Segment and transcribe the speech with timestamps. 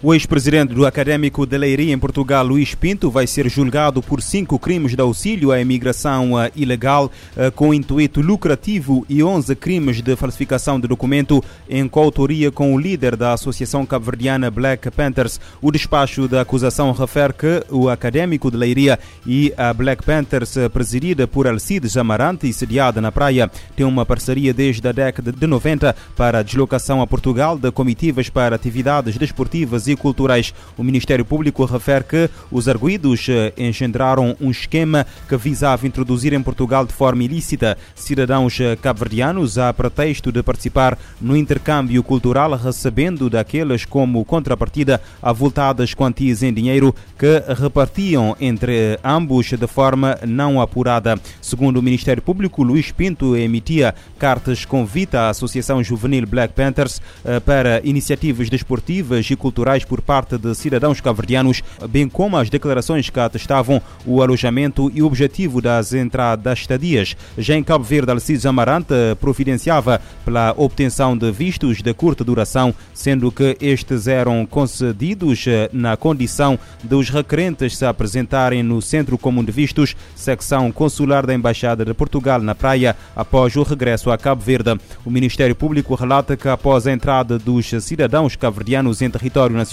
[0.00, 4.56] O ex-presidente do Académico de Leiria em Portugal, Luís Pinto, vai ser julgado por cinco
[4.56, 10.14] crimes de auxílio à imigração eh, ilegal eh, com intuito lucrativo e 11 crimes de
[10.14, 15.40] falsificação de documento em coautoria com o líder da Associação Cabo-Verdiana Black Panthers.
[15.60, 20.68] O despacho da acusação refere que o Académico de Leiria e a Black Panthers, eh,
[20.68, 25.44] presidida por Alcides Amarante e sediada na praia, tem uma parceria desde a década de
[25.44, 30.54] 90 para a deslocação a Portugal de comitivas para atividades desportivas e culturais.
[30.76, 36.42] O Ministério Público refere que os arguídos eh, engendraram um esquema que visava introduzir em
[36.42, 43.30] Portugal de forma ilícita cidadãos eh, cabo-verdianos a pretexto de participar no intercâmbio cultural, recebendo
[43.30, 51.18] daqueles como contrapartida avultadas quantias em dinheiro que repartiam entre ambos de forma não apurada.
[51.40, 57.40] Segundo o Ministério Público, Luís Pinto emitia cartas convite à Associação Juvenil Black Panthers eh,
[57.40, 63.20] para iniciativas desportivas e culturais por parte de cidadãos cabo-verdianos, bem como as declarações que
[63.20, 67.16] atestavam o alojamento e o objetivo das entradas estadias.
[67.36, 73.30] Já em Cabo Verde, Alcides Amarante providenciava pela obtenção de vistos de curta duração, sendo
[73.30, 79.44] que estes eram concedidos eh, na condição de os requerentes se apresentarem no Centro Comum
[79.44, 84.42] de Vistos, secção consular da Embaixada de Portugal na praia, após o regresso a Cabo
[84.42, 84.78] Verde.
[85.04, 89.67] O Ministério Público relata que após a entrada dos cidadãos cabo-verdianos em território nacional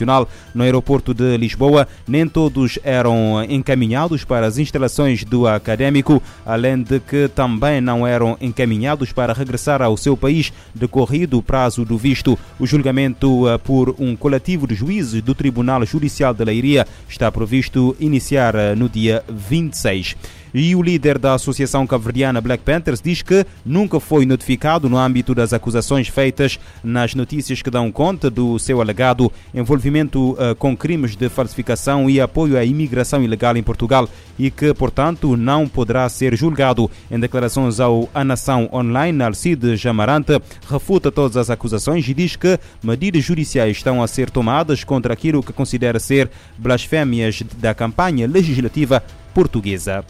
[0.54, 7.00] no aeroporto de Lisboa, nem todos eram encaminhados para as instalações do académico, além de
[7.00, 12.38] que também não eram encaminhados para regressar ao seu país decorrido o prazo do visto.
[12.60, 17.96] O julgamento eh, por um coletivo de juízes do Tribunal Judicial de Leiria está previsto
[18.00, 20.16] iniciar eh, no dia 26.
[20.58, 25.36] E o líder da Associação Cabo-Verdiana Black Panthers diz que nunca foi notificado no âmbito
[25.36, 31.18] das acusações feitas nas notícias que dão conta do seu alegado envolvimento uh, com crimes
[31.18, 34.08] de falsificação e apoio à imigração ilegal em Portugal
[34.40, 36.90] e que, portanto, não poderá ser julgado.
[37.12, 42.58] Em declarações ao A Nação Online, Alcides Amarante refuta todas as acusações e diz que
[42.82, 49.04] medidas judiciais estão a ser tomadas contra aquilo que considera ser blasfémias da campanha legislativa
[49.34, 50.06] portuguesa.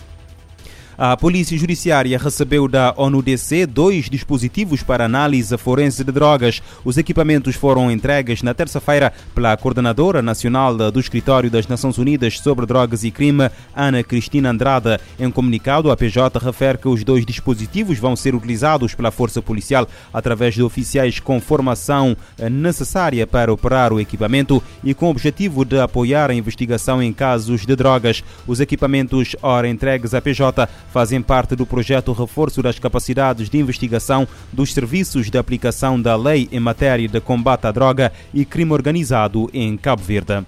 [0.98, 6.62] A Polícia Judiciária recebeu da ONU-DC dois dispositivos para análise forense de drogas.
[6.86, 12.66] Os equipamentos foram entregues na terça-feira pela Coordenadora Nacional do Escritório das Nações Unidas sobre
[12.66, 15.02] Drogas e Crime, Ana Cristina Andrada.
[15.20, 19.86] Em comunicado, a PJ refere que os dois dispositivos vão ser utilizados pela Força Policial
[20.14, 22.16] através de oficiais com formação
[22.50, 27.66] necessária para operar o equipamento e com o objetivo de apoiar a investigação em casos
[27.66, 28.24] de drogas.
[28.48, 34.26] Os equipamentos, ora entregues à PJ, fazem parte do projeto Reforço das Capacidades de Investigação
[34.54, 39.50] dos Serviços de Aplicação da Lei em matéria de combate à droga e crime organizado
[39.54, 40.46] em Cabo Verde.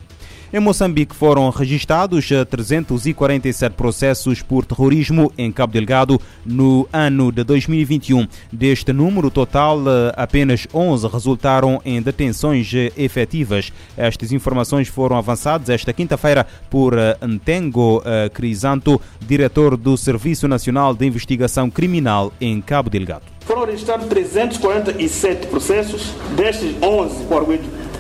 [0.52, 8.25] Em Moçambique foram registrados 347 processos por terrorismo em Cabo Delgado no ano de 2021.
[8.50, 9.80] Deste número total,
[10.16, 13.74] apenas 11 resultaram em detenções efetivas.
[13.97, 18.02] Estas informações foram avançadas esta quinta-feira por Ntengo
[18.34, 23.24] Crisanto, diretor do Serviço Nacional de Investigação Criminal em Cabo Delgado.
[23.41, 27.35] Foram registrados 347 processos, destes 11 com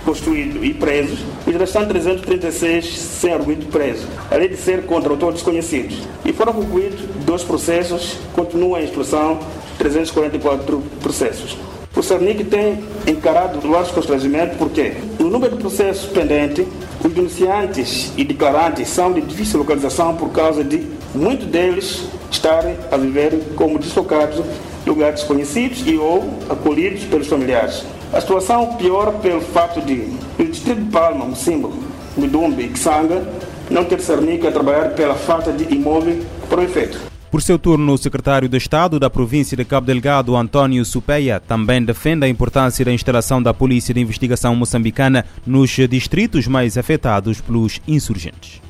[0.07, 5.35] arguido constituído e presos, os restantes 336 sem arguido preso, além de ser contra autores
[5.35, 5.97] desconhecidos.
[6.23, 9.39] E foram concluídos dois processos, continuam em instrução
[9.77, 11.57] 344 processos.
[11.95, 16.65] O Cernic tem encarado vários constrangimentos porque no número de processos pendentes,
[17.03, 22.97] os denunciantes e declarantes são de difícil localização por causa de muitos deles estarem a
[22.97, 24.39] viver como deslocados
[24.85, 27.83] em lugares desconhecidos e ou acolhidos pelos familiares.
[28.13, 31.73] A situação piora pelo fato de o distrito de Palma, Mocimbo,
[32.15, 33.27] Midumbi e Xanga
[33.69, 36.99] não ter Cernic a trabalhar pela falta de imóvel para o efeito.
[37.29, 41.83] Por seu turno, o secretário de Estado da província de Cabo Delgado, António Supeia, também
[41.83, 47.81] defende a importância da instalação da Polícia de Investigação moçambicana nos distritos mais afetados pelos
[47.85, 48.61] insurgentes.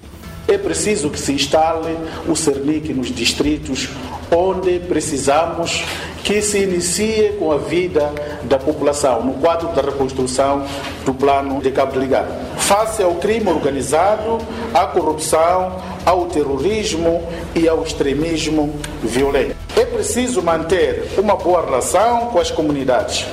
[0.47, 3.89] É preciso que se instale o Cernic nos distritos
[4.31, 5.83] onde precisamos
[6.23, 8.11] que se inicie com a vida
[8.43, 10.65] da população no quadro da reconstrução
[11.05, 12.33] do plano de Cabo Delgado.
[12.57, 14.37] Face ao crime organizado,
[14.73, 18.73] à corrupção, ao terrorismo e ao extremismo
[19.03, 19.55] violento.
[19.75, 23.25] É preciso manter uma boa relação com as comunidades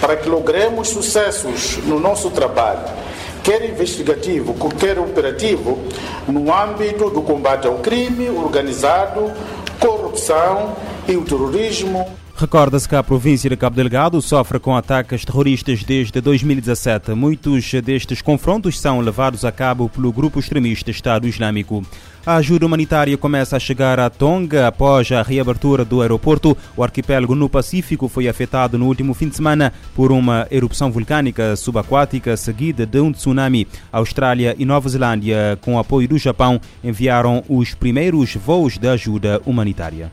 [0.00, 3.04] para que logremos sucessos no nosso trabalho
[3.44, 5.78] quer investigativo, quer operativo,
[6.26, 9.30] no âmbito do combate ao crime organizado,
[9.78, 10.74] corrupção
[11.06, 16.20] e o terrorismo Recorda-se que a província de Cabo Delgado sofre com ataques terroristas desde
[16.20, 17.14] 2017.
[17.14, 21.82] Muitos destes confrontos são levados a cabo pelo grupo extremista Estado Islâmico.
[22.26, 26.54] A ajuda humanitária começa a chegar a Tonga após a reabertura do aeroporto.
[26.76, 31.56] O arquipélago no Pacífico foi afetado no último fim de semana por uma erupção vulcânica
[31.56, 33.66] subaquática seguida de um tsunami.
[33.90, 39.40] A Austrália e Nova Zelândia, com apoio do Japão, enviaram os primeiros voos de ajuda
[39.46, 40.10] humanitária.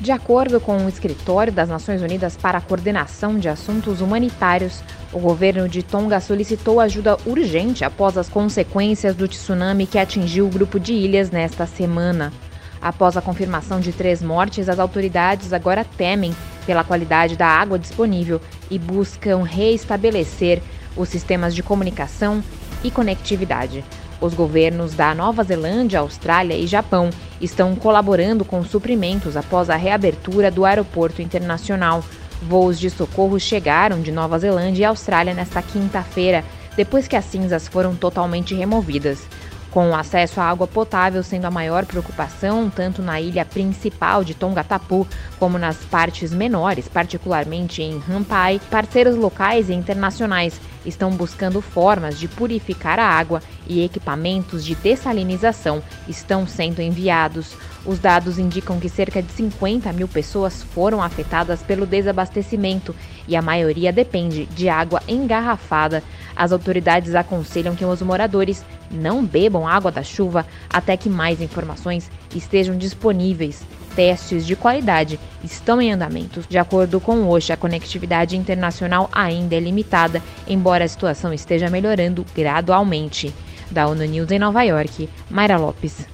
[0.00, 4.82] De acordo com o Escritório das Nações Unidas para a Coordenação de Assuntos Humanitários,
[5.12, 10.50] o governo de Tonga solicitou ajuda urgente após as consequências do tsunami que atingiu o
[10.50, 12.32] grupo de ilhas nesta semana.
[12.80, 18.40] Após a confirmação de três mortes, as autoridades agora temem pela qualidade da água disponível
[18.70, 20.62] e buscam reestabelecer
[20.96, 22.42] os sistemas de comunicação
[22.82, 23.84] e conectividade.
[24.20, 27.08] Os governos da Nova Zelândia, Austrália e Japão
[27.40, 32.04] estão colaborando com suprimentos após a reabertura do aeroporto internacional.
[32.42, 36.44] Voos de socorro chegaram de Nova Zelândia e Austrália nesta quinta-feira,
[36.76, 39.26] depois que as cinzas foram totalmente removidas.
[39.70, 44.34] Com o acesso à água potável sendo a maior preocupação, tanto na ilha principal de
[44.34, 45.06] Tongatapu
[45.38, 52.26] como nas partes menores, particularmente em Rampai, parceiros locais e internacionais estão buscando formas de
[52.26, 57.54] purificar a água e equipamentos de dessalinização estão sendo enviados.
[57.84, 62.94] Os dados indicam que cerca de 50 mil pessoas foram afetadas pelo desabastecimento
[63.28, 66.02] e a maioria depende de água engarrafada.
[66.40, 72.10] As autoridades aconselham que os moradores não bebam água da chuva até que mais informações
[72.34, 73.62] estejam disponíveis.
[73.94, 76.42] Testes de qualidade estão em andamento.
[76.48, 81.68] De acordo com o OSHA, a conectividade internacional ainda é limitada, embora a situação esteja
[81.68, 83.34] melhorando gradualmente.
[83.70, 86.06] Da ONU News em Nova York, Mayra Lopes.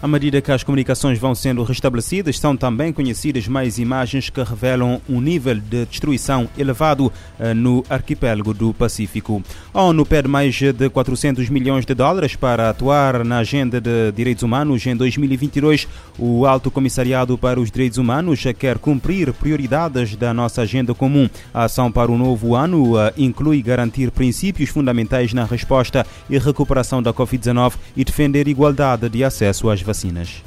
[0.00, 5.00] À medida que as comunicações vão sendo restabelecidas, são também conhecidas mais imagens que revelam
[5.08, 9.42] um nível de destruição elevado eh, no arquipélago do Pacífico.
[9.74, 14.44] A ONU pede mais de 400 milhões de dólares para atuar na agenda de direitos
[14.44, 15.88] humanos em 2022.
[16.16, 21.28] O Alto Comissariado para os Direitos Humanos quer cumprir prioridades da nossa agenda comum.
[21.52, 27.02] A ação para o novo ano eh, inclui garantir princípios fundamentais na resposta e recuperação
[27.02, 30.44] da Covid-19 e defender igualdade de acesso às vacinas.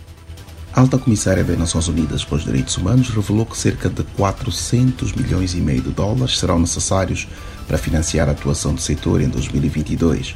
[0.74, 5.12] A alta comissária das Nações Unidas para os Direitos Humanos revelou que cerca de 400
[5.14, 7.28] milhões e meio de dólares serão necessários
[7.68, 10.36] para financiar a atuação do setor em 2022.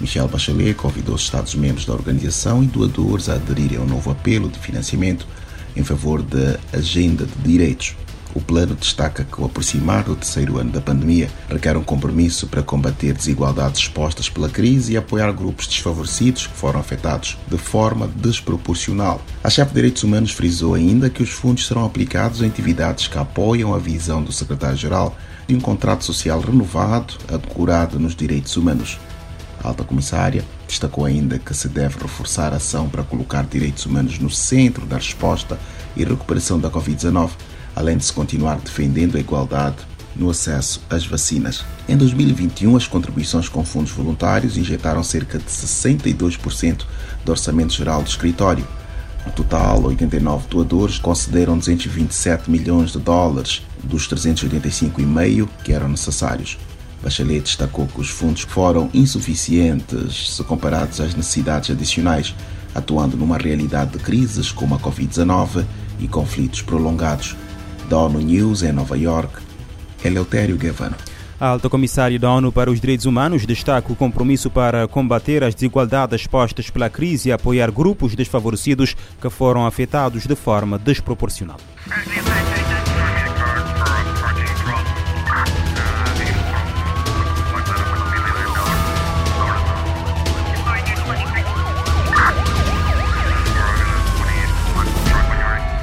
[0.00, 4.58] Michelle Bachelet convidou os Estados-membros da organização e doadores a aderirem ao novo apelo de
[4.58, 5.26] financiamento
[5.74, 7.96] em favor da Agenda de Direitos.
[8.34, 12.62] O plano destaca que o aproximar do terceiro ano da pandemia requer um compromisso para
[12.62, 19.20] combater desigualdades expostas pela crise e apoiar grupos desfavorecidos que foram afetados de forma desproporcional.
[19.44, 23.18] A chefe de Direitos Humanos frisou ainda que os fundos serão aplicados em atividades que
[23.18, 25.14] apoiam a visão do secretário-geral
[25.46, 28.98] de um contrato social renovado, ancorado nos direitos humanos.
[29.62, 34.18] A alta comissária destacou ainda que se deve reforçar a ação para colocar direitos humanos
[34.18, 35.58] no centro da resposta
[35.94, 37.30] e recuperação da Covid-19
[37.74, 39.76] além de se continuar defendendo a igualdade
[40.14, 41.64] no acesso às vacinas.
[41.88, 46.84] Em 2021, as contribuições com fundos voluntários injetaram cerca de 62%
[47.24, 48.66] do orçamento geral do escritório.
[49.24, 56.58] No total, 89 doadores concederam 227 milhões de dólares dos 385,5 que eram necessários.
[57.02, 62.34] Bachelet destacou que os fundos foram insuficientes se comparados às necessidades adicionais,
[62.74, 65.64] atuando numa realidade de crises como a Covid-19
[65.98, 67.36] e conflitos prolongados
[67.92, 69.34] da ONU News em Nova York,
[70.02, 70.96] Eleutério Guevara.
[71.38, 75.54] A alta comissária da ONU para os Direitos Humanos destaca o compromisso para combater as
[75.54, 81.58] desigualdades postas pela crise e apoiar grupos desfavorecidos que foram afetados de forma desproporcional.